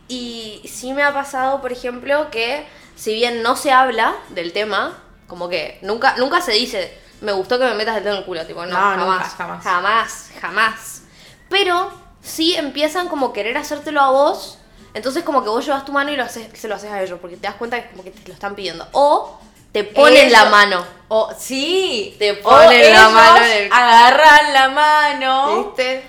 y 0.09 0.63
sí 0.71 0.93
me 0.93 1.03
ha 1.03 1.13
pasado, 1.13 1.61
por 1.61 1.73
ejemplo, 1.73 2.31
que 2.31 2.67
si 2.97 3.15
bien 3.15 3.43
no 3.43 3.57
se 3.57 3.73
habla 3.73 4.15
del 4.31 4.53
tema, 4.53 4.99
como 5.27 5.49
que 5.49 5.79
nunca, 5.83 6.15
nunca 6.19 6.41
se 6.41 6.53
dice, 6.53 6.97
me 7.23 7.33
gustó 7.33 7.59
que 7.59 7.65
me 7.65 7.75
metas 7.75 7.97
el 7.97 8.05
dedo 8.05 8.15
en 8.15 8.21
el 8.21 8.27
culo, 8.27 8.47
tipo, 8.47 8.65
no, 8.67 8.73
No, 8.73 8.77
jamás, 8.77 8.99
nunca, 9.07 9.25
jamás. 9.37 9.65
jamás, 9.65 10.31
jamás. 10.41 11.03
Pero 11.49 11.91
sí 12.23 12.55
empiezan 12.55 13.09
como 13.09 13.33
querer 13.33 13.57
hacértelo 13.57 14.01
a 14.03 14.11
vos, 14.11 14.59
entonces 14.95 15.23
como 15.25 15.43
que 15.43 15.49
vos 15.49 15.65
llevas 15.65 15.85
tu 15.85 15.93
mano 15.93 16.11
y 16.13 16.17
lo 16.17 16.25
haces, 16.25 16.49
se 16.59 16.69
lo 16.69 16.75
haces 16.75 16.91
a 16.91 17.03
ellos, 17.03 17.19
porque 17.21 17.37
te 17.37 17.43
das 17.47 17.55
cuenta 17.57 17.83
que 17.83 17.91
como 17.91 18.03
que 18.05 18.11
te 18.11 18.29
lo 18.29 18.35
están 18.35 18.55
pidiendo. 18.55 18.87
O 18.93 19.39
te 19.73 19.85
ponen 19.85 20.31
la 20.31 20.47
mano. 20.47 20.85
O 21.09 21.33
sí, 21.39 22.15
Te 22.19 22.33
o 22.33 22.41
ponen 22.43 22.93
la 22.93 23.09
mano 23.09 23.45
en 23.45 23.53
el- 23.65 23.73
agarran 23.73 24.53
la 24.53 24.69
mano. 24.71 25.65
¿Viste? 25.65 26.03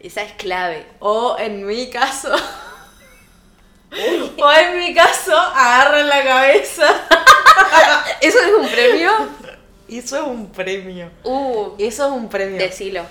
Esa 0.00 0.22
es 0.22 0.32
clave. 0.34 0.86
O 1.00 1.36
en 1.38 1.66
mi 1.66 1.88
caso. 1.90 2.34
o 4.40 4.52
en 4.52 4.78
mi 4.78 4.94
caso, 4.94 5.36
agarran 5.36 6.08
la 6.08 6.22
cabeza. 6.24 6.86
¿Eso 8.20 8.38
es 8.38 8.52
un 8.60 8.68
premio? 8.68 9.10
Eso 9.88 10.16
es 10.16 10.22
un 10.22 10.50
premio. 10.50 11.10
Uh, 11.24 11.70
Eso 11.78 12.06
es 12.06 12.12
un 12.12 12.28
premio. 12.28 12.58
decilo. 12.58 13.02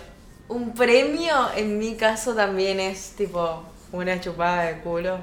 Un 0.48 0.74
premio 0.74 1.50
en 1.56 1.78
mi 1.80 1.96
caso 1.98 2.34
también 2.36 2.80
es 2.80 3.16
tipo 3.18 3.64
una 3.91 4.20
chupada 4.20 4.63
de 4.63 4.79
culo. 4.82 5.20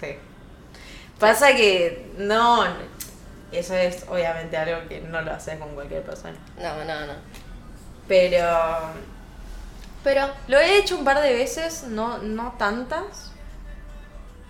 Sí. 0.00 0.16
Pasa 1.18 1.54
que 1.54 2.12
no. 2.18 2.64
Eso 3.50 3.74
es 3.74 4.04
obviamente 4.08 4.56
algo 4.56 4.86
que 4.88 5.00
no 5.00 5.22
lo 5.22 5.32
haces 5.32 5.58
con 5.58 5.74
cualquier 5.74 6.02
persona. 6.02 6.36
No, 6.58 6.84
no, 6.84 7.06
no. 7.06 7.14
Pero. 8.06 8.46
Pero 10.04 10.28
Lo 10.46 10.58
he 10.58 10.78
hecho 10.78 10.96
un 10.96 11.04
par 11.04 11.20
de 11.20 11.32
veces, 11.32 11.84
no, 11.84 12.18
no 12.18 12.54
tantas. 12.58 13.32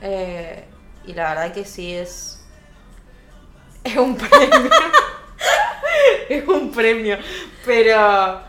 Eh, 0.03 0.65
y 1.07 1.15
la 1.15 1.31
verdad 1.31 1.53
que 1.53 1.65
sí 1.65 1.95
es. 1.95 2.45
Es 3.85 3.97
un 3.97 4.17
premio. 4.19 4.71
es 6.29 6.47
un 6.47 6.73
premio. 6.73 7.19
Pero. 7.65 8.48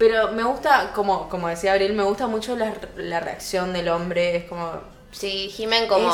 Pero 0.00 0.32
me 0.32 0.42
gusta, 0.42 0.92
como, 0.94 1.28
como 1.28 1.46
decía 1.48 1.72
Abril, 1.74 1.92
me 1.92 2.02
gusta 2.02 2.26
mucho 2.26 2.56
la, 2.56 2.72
la 2.96 3.20
reacción 3.20 3.72
del 3.74 3.88
hombre. 3.90 4.34
Es 4.38 4.44
como. 4.46 4.72
Sí, 5.12 5.50
Jimen 5.50 5.86
como... 5.88 6.08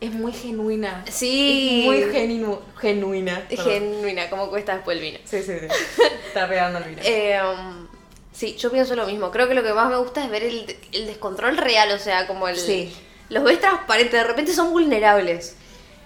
Es, 0.00 0.08
es 0.08 0.12
muy 0.14 0.32
genuina. 0.32 1.04
Sí. 1.08 1.80
Es 1.82 1.86
muy 1.86 2.00
genu- 2.12 2.58
genuina. 2.80 3.46
Perdón. 3.48 3.66
genuina, 3.66 4.28
como 4.28 4.48
cuesta 4.50 4.74
después 4.74 4.96
el 4.96 5.02
vino. 5.04 5.18
Sí, 5.24 5.40
sí, 5.42 5.52
sí. 5.60 5.66
Está 6.26 6.48
pegando 6.48 6.78
el 6.80 6.84
vino. 6.86 7.00
Eh, 7.04 7.38
um, 7.40 7.86
sí, 8.32 8.56
yo 8.56 8.72
pienso 8.72 8.96
lo 8.96 9.06
mismo. 9.06 9.30
Creo 9.30 9.46
que 9.46 9.54
lo 9.54 9.62
que 9.62 9.72
más 9.72 9.88
me 9.88 9.96
gusta 9.98 10.24
es 10.24 10.30
ver 10.30 10.42
el, 10.42 10.76
el 10.92 11.06
descontrol 11.06 11.56
real, 11.58 11.92
o 11.92 11.98
sea, 12.00 12.26
como 12.26 12.48
el... 12.48 12.56
Sí. 12.56 12.92
Los 13.28 13.44
ves 13.44 13.60
transparentes, 13.60 14.12
de 14.20 14.24
repente 14.24 14.52
son 14.52 14.72
vulnerables. 14.72 15.54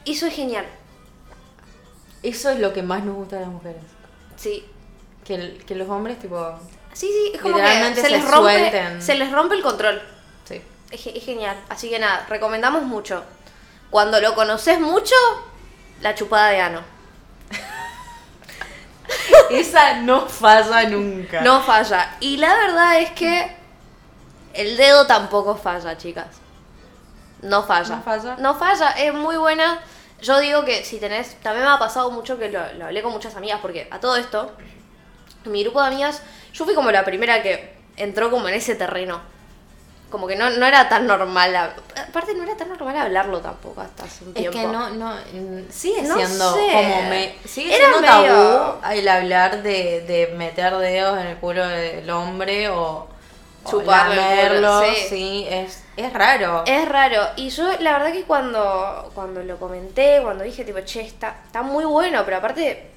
Eso 0.04 0.26
es 0.26 0.34
genial. 0.34 0.66
Eso 2.22 2.50
es 2.50 2.58
lo 2.60 2.72
que 2.74 2.82
más 2.82 3.04
nos 3.04 3.16
gusta 3.16 3.36
de 3.36 3.42
las 3.42 3.50
mujeres. 3.50 3.82
Sí. 4.36 4.64
Que, 5.24 5.34
el- 5.36 5.64
que 5.64 5.74
los 5.74 5.88
hombres, 5.88 6.18
tipo. 6.18 6.58
Sí, 6.92 7.08
sí, 7.08 7.32
es 7.34 7.40
como 7.40 7.56
que 7.56 7.94
se, 7.94 8.02
se 8.02 8.10
les 8.10 8.30
rompe, 8.30 8.58
suelten. 8.58 9.02
se 9.02 9.14
les 9.14 9.32
rompe 9.32 9.54
el 9.54 9.62
control. 9.62 10.02
Sí. 10.44 10.60
Es, 10.90 11.02
ge- 11.02 11.16
es 11.16 11.24
genial. 11.24 11.56
Así 11.68 11.88
que 11.90 11.98
nada, 11.98 12.26
recomendamos 12.28 12.82
mucho. 12.82 13.24
Cuando 13.90 14.20
lo 14.20 14.34
conoces 14.34 14.80
mucho, 14.80 15.14
la 16.00 16.14
chupada 16.14 16.48
de 16.50 16.60
ano. 16.60 16.80
Esa 19.50 19.94
no 20.00 20.26
falla 20.28 20.88
nunca. 20.88 21.40
No 21.42 21.62
falla. 21.62 22.16
Y 22.20 22.36
la 22.38 22.54
verdad 22.54 23.00
es 23.00 23.10
que 23.12 23.54
el 24.54 24.76
dedo 24.76 25.06
tampoco 25.06 25.56
falla, 25.56 25.96
chicas. 25.96 26.26
No 27.42 27.62
falla. 27.64 27.96
¿No 27.96 28.02
falla? 28.02 28.36
No 28.38 28.54
falla, 28.54 28.90
es 28.92 29.12
muy 29.12 29.36
buena. 29.36 29.80
Yo 30.20 30.38
digo 30.38 30.64
que 30.64 30.84
si 30.84 30.98
tenés, 31.00 31.34
también 31.42 31.66
me 31.66 31.72
ha 31.72 31.78
pasado 31.78 32.10
mucho 32.10 32.38
que 32.38 32.48
lo, 32.50 32.60
lo 32.74 32.84
hablé 32.86 33.02
con 33.02 33.12
muchas 33.12 33.34
amigas, 33.34 33.58
porque 33.60 33.88
a 33.90 33.98
todo 33.98 34.16
esto, 34.16 34.52
mi 35.44 35.64
grupo 35.64 35.80
de 35.80 35.88
amigas, 35.88 36.22
yo 36.52 36.64
fui 36.64 36.74
como 36.74 36.90
la 36.90 37.04
primera 37.04 37.42
que 37.42 37.74
entró 37.96 38.30
como 38.30 38.48
en 38.48 38.54
ese 38.54 38.74
terreno. 38.74 39.20
Como 40.10 40.26
que 40.26 40.36
no, 40.36 40.50
no 40.50 40.66
era 40.66 40.90
tan 40.90 41.06
normal. 41.06 41.56
Aparte, 41.56 42.34
no 42.34 42.42
era 42.42 42.54
tan 42.54 42.68
normal 42.68 42.94
hablarlo 42.98 43.40
tampoco 43.40 43.80
hasta 43.80 44.04
hace 44.04 44.24
un 44.24 44.30
Es 44.30 44.34
tiempo. 44.34 44.58
que 44.58 44.66
no, 44.66 44.90
no, 44.90 45.14
sigue 45.70 46.02
No 46.02 46.16
siendo 46.16 46.54
sé. 46.54 46.66
como 46.70 47.02
me, 47.08 47.34
sigue 47.46 47.74
Era 47.74 47.88
siendo 47.88 48.00
medio- 48.18 48.34
tabú 48.34 48.92
el 48.92 49.08
hablar 49.08 49.62
de, 49.62 50.02
de 50.02 50.34
meter 50.36 50.74
dedos 50.76 51.18
en 51.18 51.28
el 51.28 51.36
culo 51.38 51.66
del 51.66 52.10
hombre 52.10 52.68
o, 52.68 53.08
o 53.64 53.70
Chuparle 53.70 54.16
el 54.42 54.48
culo, 54.48 54.60
lamerlo, 54.60 54.82
sí. 54.84 55.06
sí, 55.08 55.46
es, 55.48 55.82
es 55.96 56.12
raro. 56.12 56.64
Es 56.66 56.86
raro. 56.86 57.28
Y 57.36 57.48
yo, 57.48 57.72
la 57.80 57.92
verdad 57.94 58.12
que 58.12 58.24
cuando, 58.24 59.10
cuando 59.14 59.42
lo 59.42 59.56
comenté, 59.58 60.20
cuando 60.22 60.44
dije, 60.44 60.62
tipo, 60.66 60.80
che, 60.80 61.00
está, 61.00 61.36
está 61.46 61.62
muy 61.62 61.86
bueno, 61.86 62.22
pero 62.26 62.36
aparte, 62.36 62.90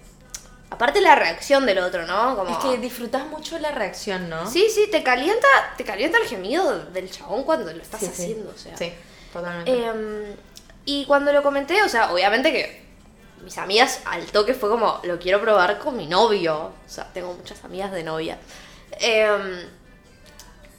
Aparte 0.69 0.99
la 0.99 1.15
reacción 1.15 1.65
del 1.65 1.77
otro, 1.79 2.05
¿no? 2.07 2.35
Como... 2.35 2.49
Es 2.51 2.57
que 2.57 2.77
disfrutas 2.77 3.25
mucho 3.27 3.57
la 3.59 3.71
reacción, 3.71 4.29
¿no? 4.29 4.49
Sí, 4.49 4.67
sí, 4.73 4.87
te 4.91 5.03
calienta, 5.03 5.47
te 5.77 5.83
calienta 5.85 6.17
el 6.17 6.25
gemido 6.27 6.85
del 6.85 7.09
chabón 7.09 7.43
cuando 7.43 7.71
lo 7.71 7.81
estás 7.81 7.99
Sí, 7.99 8.07
sí. 8.07 8.11
haciendo, 8.11 8.51
o 8.53 8.57
sea. 8.57 8.75
Sí, 8.75 8.91
totalmente. 9.31 9.71
Em, 9.85 10.35
y 10.85 11.05
cuando 11.05 11.31
lo 11.31 11.43
comenté, 11.43 11.81
o 11.83 11.89
sea, 11.89 12.11
obviamente 12.11 12.51
que 12.51 12.85
mis 13.43 13.57
amigas 13.59 14.01
al 14.05 14.25
toque 14.25 14.53
fue 14.55 14.69
como, 14.69 14.99
lo 15.03 15.19
quiero 15.19 15.39
probar 15.39 15.77
con 15.79 15.95
mi 15.95 16.07
novio. 16.07 16.57
O 16.57 16.89
sea, 16.89 17.05
tengo 17.13 17.33
muchas 17.33 17.63
amigas 17.63 17.91
de 17.91 18.03
novia. 18.03 18.37
Em, 18.99 19.67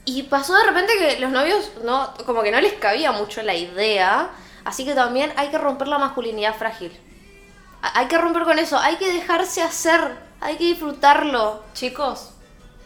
y 0.05 0.25
pasó 0.25 0.55
de 0.57 0.65
repente 0.65 0.93
que 0.99 1.21
los 1.21 1.31
novios 1.31 1.71
no, 1.85 2.13
como 2.27 2.43
que 2.43 2.51
no 2.51 2.61
les 2.61 2.75
cabía 2.75 3.13
mucho 3.13 3.41
la 3.43 3.55
idea. 3.55 4.31
Así 4.65 4.85
que 4.85 4.95
también 4.95 5.33
hay 5.37 5.49
que 5.49 5.59
romper 5.59 5.87
la 5.89 5.99
masculinidad 5.99 6.55
frágil. 6.57 6.99
Hay 7.83 8.07
que 8.09 8.19
romper 8.19 8.45
con 8.45 8.59
eso, 8.59 8.79
hay 8.79 8.97
que 8.97 9.13
dejarse 9.13 9.63
hacer, 9.63 10.17
hay 10.41 10.57
que 10.57 10.65
disfrutarlo. 10.65 11.63
Chicos, 11.73 12.31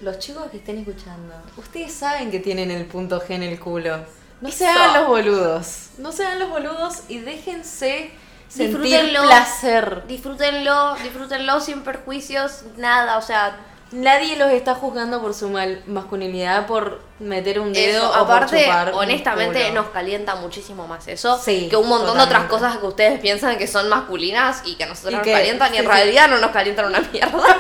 los 0.01 0.19
chicos 0.19 0.45
que 0.51 0.59
estén 0.59 0.79
escuchando, 0.79 1.35
ustedes 1.57 1.93
saben 1.93 2.31
que 2.31 2.41
tienen 2.41 2.71
el 2.71 2.87
punto 2.87 3.21
G 3.21 3.31
en 3.35 3.43
el 3.43 3.59
culo. 3.59 3.99
No 4.41 4.51
se 4.51 4.65
Eso. 4.69 4.79
hagan 4.79 5.01
los 5.01 5.09
boludos. 5.09 5.89
No 5.99 6.13
se 6.13 6.25
hagan 6.25 6.39
los 6.41 6.49
boludos 6.51 7.03
y 7.09 7.19
déjense 7.19 8.11
sentir 8.49 8.81
Disfrútenlo. 8.81 9.23
placer. 9.23 10.07
Disfrútenlo, 10.07 10.95
disfrútenlo 10.97 11.61
sin 11.61 11.83
perjuicios, 11.83 12.63
nada, 12.77 13.17
o 13.19 13.23
sea, 13.23 13.57
Nadie 13.93 14.37
los 14.37 14.51
está 14.53 14.75
juzgando 14.77 15.21
por 15.21 15.35
su 15.35 15.49
mal 15.49 15.83
masculinidad, 15.87 16.67
por 16.69 17.01
meter 17.19 17.59
un 17.59 17.73
dedo 17.73 17.99
Eso, 17.99 18.11
o 18.11 18.15
aparte, 18.15 18.53
por 18.57 18.65
chupar 18.65 18.93
honestamente, 18.95 19.71
nos 19.73 19.89
calienta 19.89 20.37
muchísimo 20.37 20.87
más 20.87 21.09
eso 21.09 21.37
Sí, 21.43 21.67
que 21.69 21.75
un 21.77 21.89
montón 21.89 22.17
de 22.17 22.23
otras 22.23 22.45
cosas 22.45 22.77
que 22.79 22.87
ustedes 22.87 23.19
piensan 23.21 23.59
que 23.59 23.67
son 23.67 23.89
masculinas 23.89 24.63
y 24.65 24.77
que 24.77 24.85
a 24.85 24.87
nosotros 24.87 25.15
nos 25.15 25.23
que- 25.23 25.33
calientan 25.33 25.75
y 25.75 25.79
en 25.79 25.83
sí, 25.85 25.89
sí. 25.91 25.93
realidad 25.93 26.29
no 26.29 26.39
nos 26.39 26.51
calientan 26.53 26.87
una 26.87 27.01
mierda. 27.01 27.33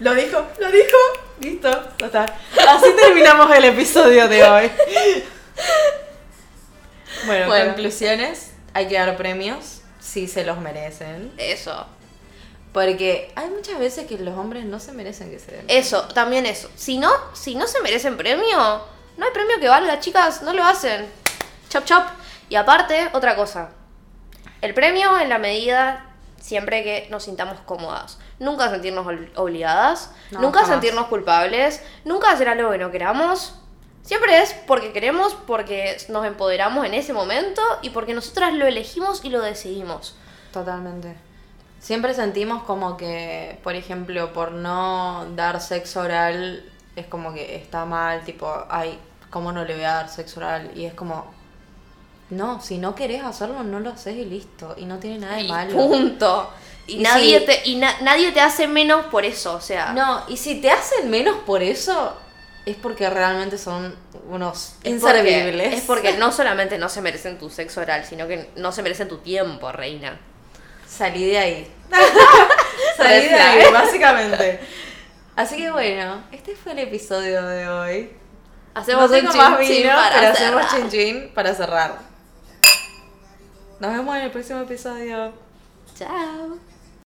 Lo 0.00 0.14
dijo, 0.14 0.42
lo 0.58 0.70
dijo. 0.70 0.96
Listo, 1.40 1.70
está. 1.98 2.24
Así 2.68 2.86
terminamos 2.98 3.54
el 3.54 3.64
episodio 3.66 4.28
de 4.28 4.44
hoy. 4.44 4.70
Bueno, 7.26 7.46
Bueno. 7.48 7.66
conclusiones. 7.66 8.52
Hay 8.72 8.88
que 8.88 8.94
dar 8.94 9.16
premios 9.16 9.80
si 10.00 10.26
se 10.28 10.44
los 10.44 10.58
merecen. 10.58 11.32
Eso, 11.36 11.86
Porque 12.72 13.32
hay 13.34 13.48
muchas 13.50 13.78
veces 13.78 14.06
que 14.06 14.16
los 14.18 14.36
hombres 14.38 14.64
no 14.64 14.78
se 14.78 14.92
merecen 14.92 15.30
que 15.30 15.38
se 15.38 15.50
den. 15.52 15.64
eso, 15.68 16.02
también 16.14 16.46
eso. 16.46 16.70
Si 16.76 16.98
no, 16.98 17.10
si 17.32 17.54
no 17.56 17.66
se 17.66 17.80
merecen 17.82 18.16
premio, 18.16 18.82
no 19.16 19.24
hay 19.26 19.32
premio 19.32 19.58
que 19.60 19.68
valga, 19.68 19.98
chicas, 19.98 20.42
no 20.42 20.52
lo 20.52 20.64
hacen. 20.64 21.06
Chop 21.68 21.84
chop. 21.84 22.04
Y 22.48 22.54
aparte, 22.56 23.10
otra 23.12 23.34
cosa. 23.34 23.70
El 24.60 24.74
premio 24.74 25.18
en 25.18 25.28
la 25.28 25.38
medida 25.38 26.06
siempre 26.40 26.82
que 26.82 27.08
nos 27.10 27.24
sintamos 27.24 27.58
cómodas. 27.60 28.18
Nunca 28.38 28.70
sentirnos 28.70 29.06
obligadas, 29.34 30.10
No, 30.30 30.40
nunca 30.40 30.60
jamás. 30.60 30.74
sentirnos 30.74 31.06
culpables, 31.08 31.82
nunca 32.04 32.30
hacer 32.30 32.48
algo 32.48 32.70
que 32.70 32.78
no 32.78 32.90
queramos. 32.90 33.54
Siempre 34.02 34.40
es 34.40 34.54
porque 34.66 34.92
queremos, 34.92 35.34
porque 35.46 35.98
nos 36.08 36.24
empoderamos 36.24 36.86
en 36.86 36.94
ese 36.94 37.12
momento 37.12 37.60
y 37.82 37.90
porque 37.90 38.14
nosotras 38.14 38.54
lo 38.54 38.66
elegimos 38.66 39.24
y 39.24 39.28
lo 39.28 39.40
decidimos. 39.42 40.16
Totalmente. 40.52 41.16
Siempre 41.80 42.14
sentimos 42.14 42.62
como 42.64 42.96
que, 42.96 43.58
por 43.64 43.74
ejemplo, 43.74 44.32
por 44.32 44.52
no 44.52 45.26
dar 45.34 45.60
sexo 45.60 46.00
oral 46.00 46.62
es 46.94 47.06
como 47.06 47.32
que 47.32 47.56
está 47.56 47.84
mal, 47.86 48.22
tipo, 48.24 48.52
ay, 48.68 48.98
¿cómo 49.30 49.50
no 49.52 49.64
le 49.64 49.74
voy 49.74 49.84
a 49.84 49.94
dar 49.94 50.08
sexo 50.10 50.40
oral? 50.40 50.70
Y 50.76 50.84
es 50.84 50.92
como, 50.94 51.32
no, 52.28 52.60
si 52.60 52.78
no 52.78 52.94
querés 52.94 53.24
hacerlo, 53.24 53.62
no 53.62 53.80
lo 53.80 53.90
haces 53.90 54.14
y 54.16 54.24
listo. 54.26 54.74
Y 54.76 54.84
no 54.84 54.98
tiene 54.98 55.18
nada 55.20 55.36
de 55.36 55.42
Y 55.42 55.48
malo. 55.48 55.72
punto. 55.74 56.50
Y, 56.86 56.96
Y 56.98 57.02
nadie, 57.02 57.40
te, 57.40 57.62
y 57.64 57.76
na- 57.76 57.98
nadie 58.02 58.30
te 58.32 58.40
hace 58.40 58.66
menos 58.68 59.06
por 59.06 59.24
eso, 59.24 59.54
o 59.54 59.60
sea. 59.60 59.92
No, 59.92 60.22
y 60.28 60.36
si 60.36 60.60
te 60.60 60.70
hacen 60.70 61.08
menos 61.10 61.36
por 61.46 61.62
eso, 61.62 62.14
es 62.66 62.76
porque 62.76 63.08
realmente 63.08 63.56
son 63.56 63.96
unos 64.28 64.74
Es 64.82 65.00
porque- 65.00 65.18
inservibles. 65.20 65.74
Es 65.74 65.80
porque 65.82 66.12
no 66.18 66.30
solamente 66.30 66.76
no 66.78 66.88
se 66.90 67.00
merecen 67.00 67.38
tu 67.38 67.48
sexo 67.48 67.80
oral, 67.80 68.04
sino 68.04 68.28
que 68.28 68.50
no 68.56 68.70
se 68.70 68.82
merecen 68.82 69.08
tu 69.08 69.18
tiempo, 69.18 69.72
reina. 69.72 70.18
Salí 70.90 71.24
de 71.26 71.38
ahí. 71.38 71.72
Salí 72.96 73.28
de 73.28 73.34
ahí, 73.34 73.72
básicamente. 73.72 74.60
Así 75.36 75.56
que 75.56 75.70
bueno, 75.70 76.24
este 76.32 76.56
fue 76.56 76.72
el 76.72 76.80
episodio 76.80 77.42
de 77.46 77.68
hoy. 77.68 78.10
Hacemos 78.74 79.10
no 79.10 79.18
un 79.18 79.36
más 79.36 79.58
chin 79.58 79.68
chin 79.68 79.82
vino, 79.82 79.94
para 79.94 80.20
pero 80.20 80.32
hacemos 80.32 80.70
cerrar. 80.70 80.82
chin 80.82 80.90
chin 80.90 81.32
para 81.34 81.54
cerrar. 81.54 81.98
Nos 83.78 83.92
vemos 83.92 84.16
en 84.16 84.22
el 84.22 84.30
próximo 84.30 84.60
episodio. 84.60 85.32
Chao. 85.96 86.69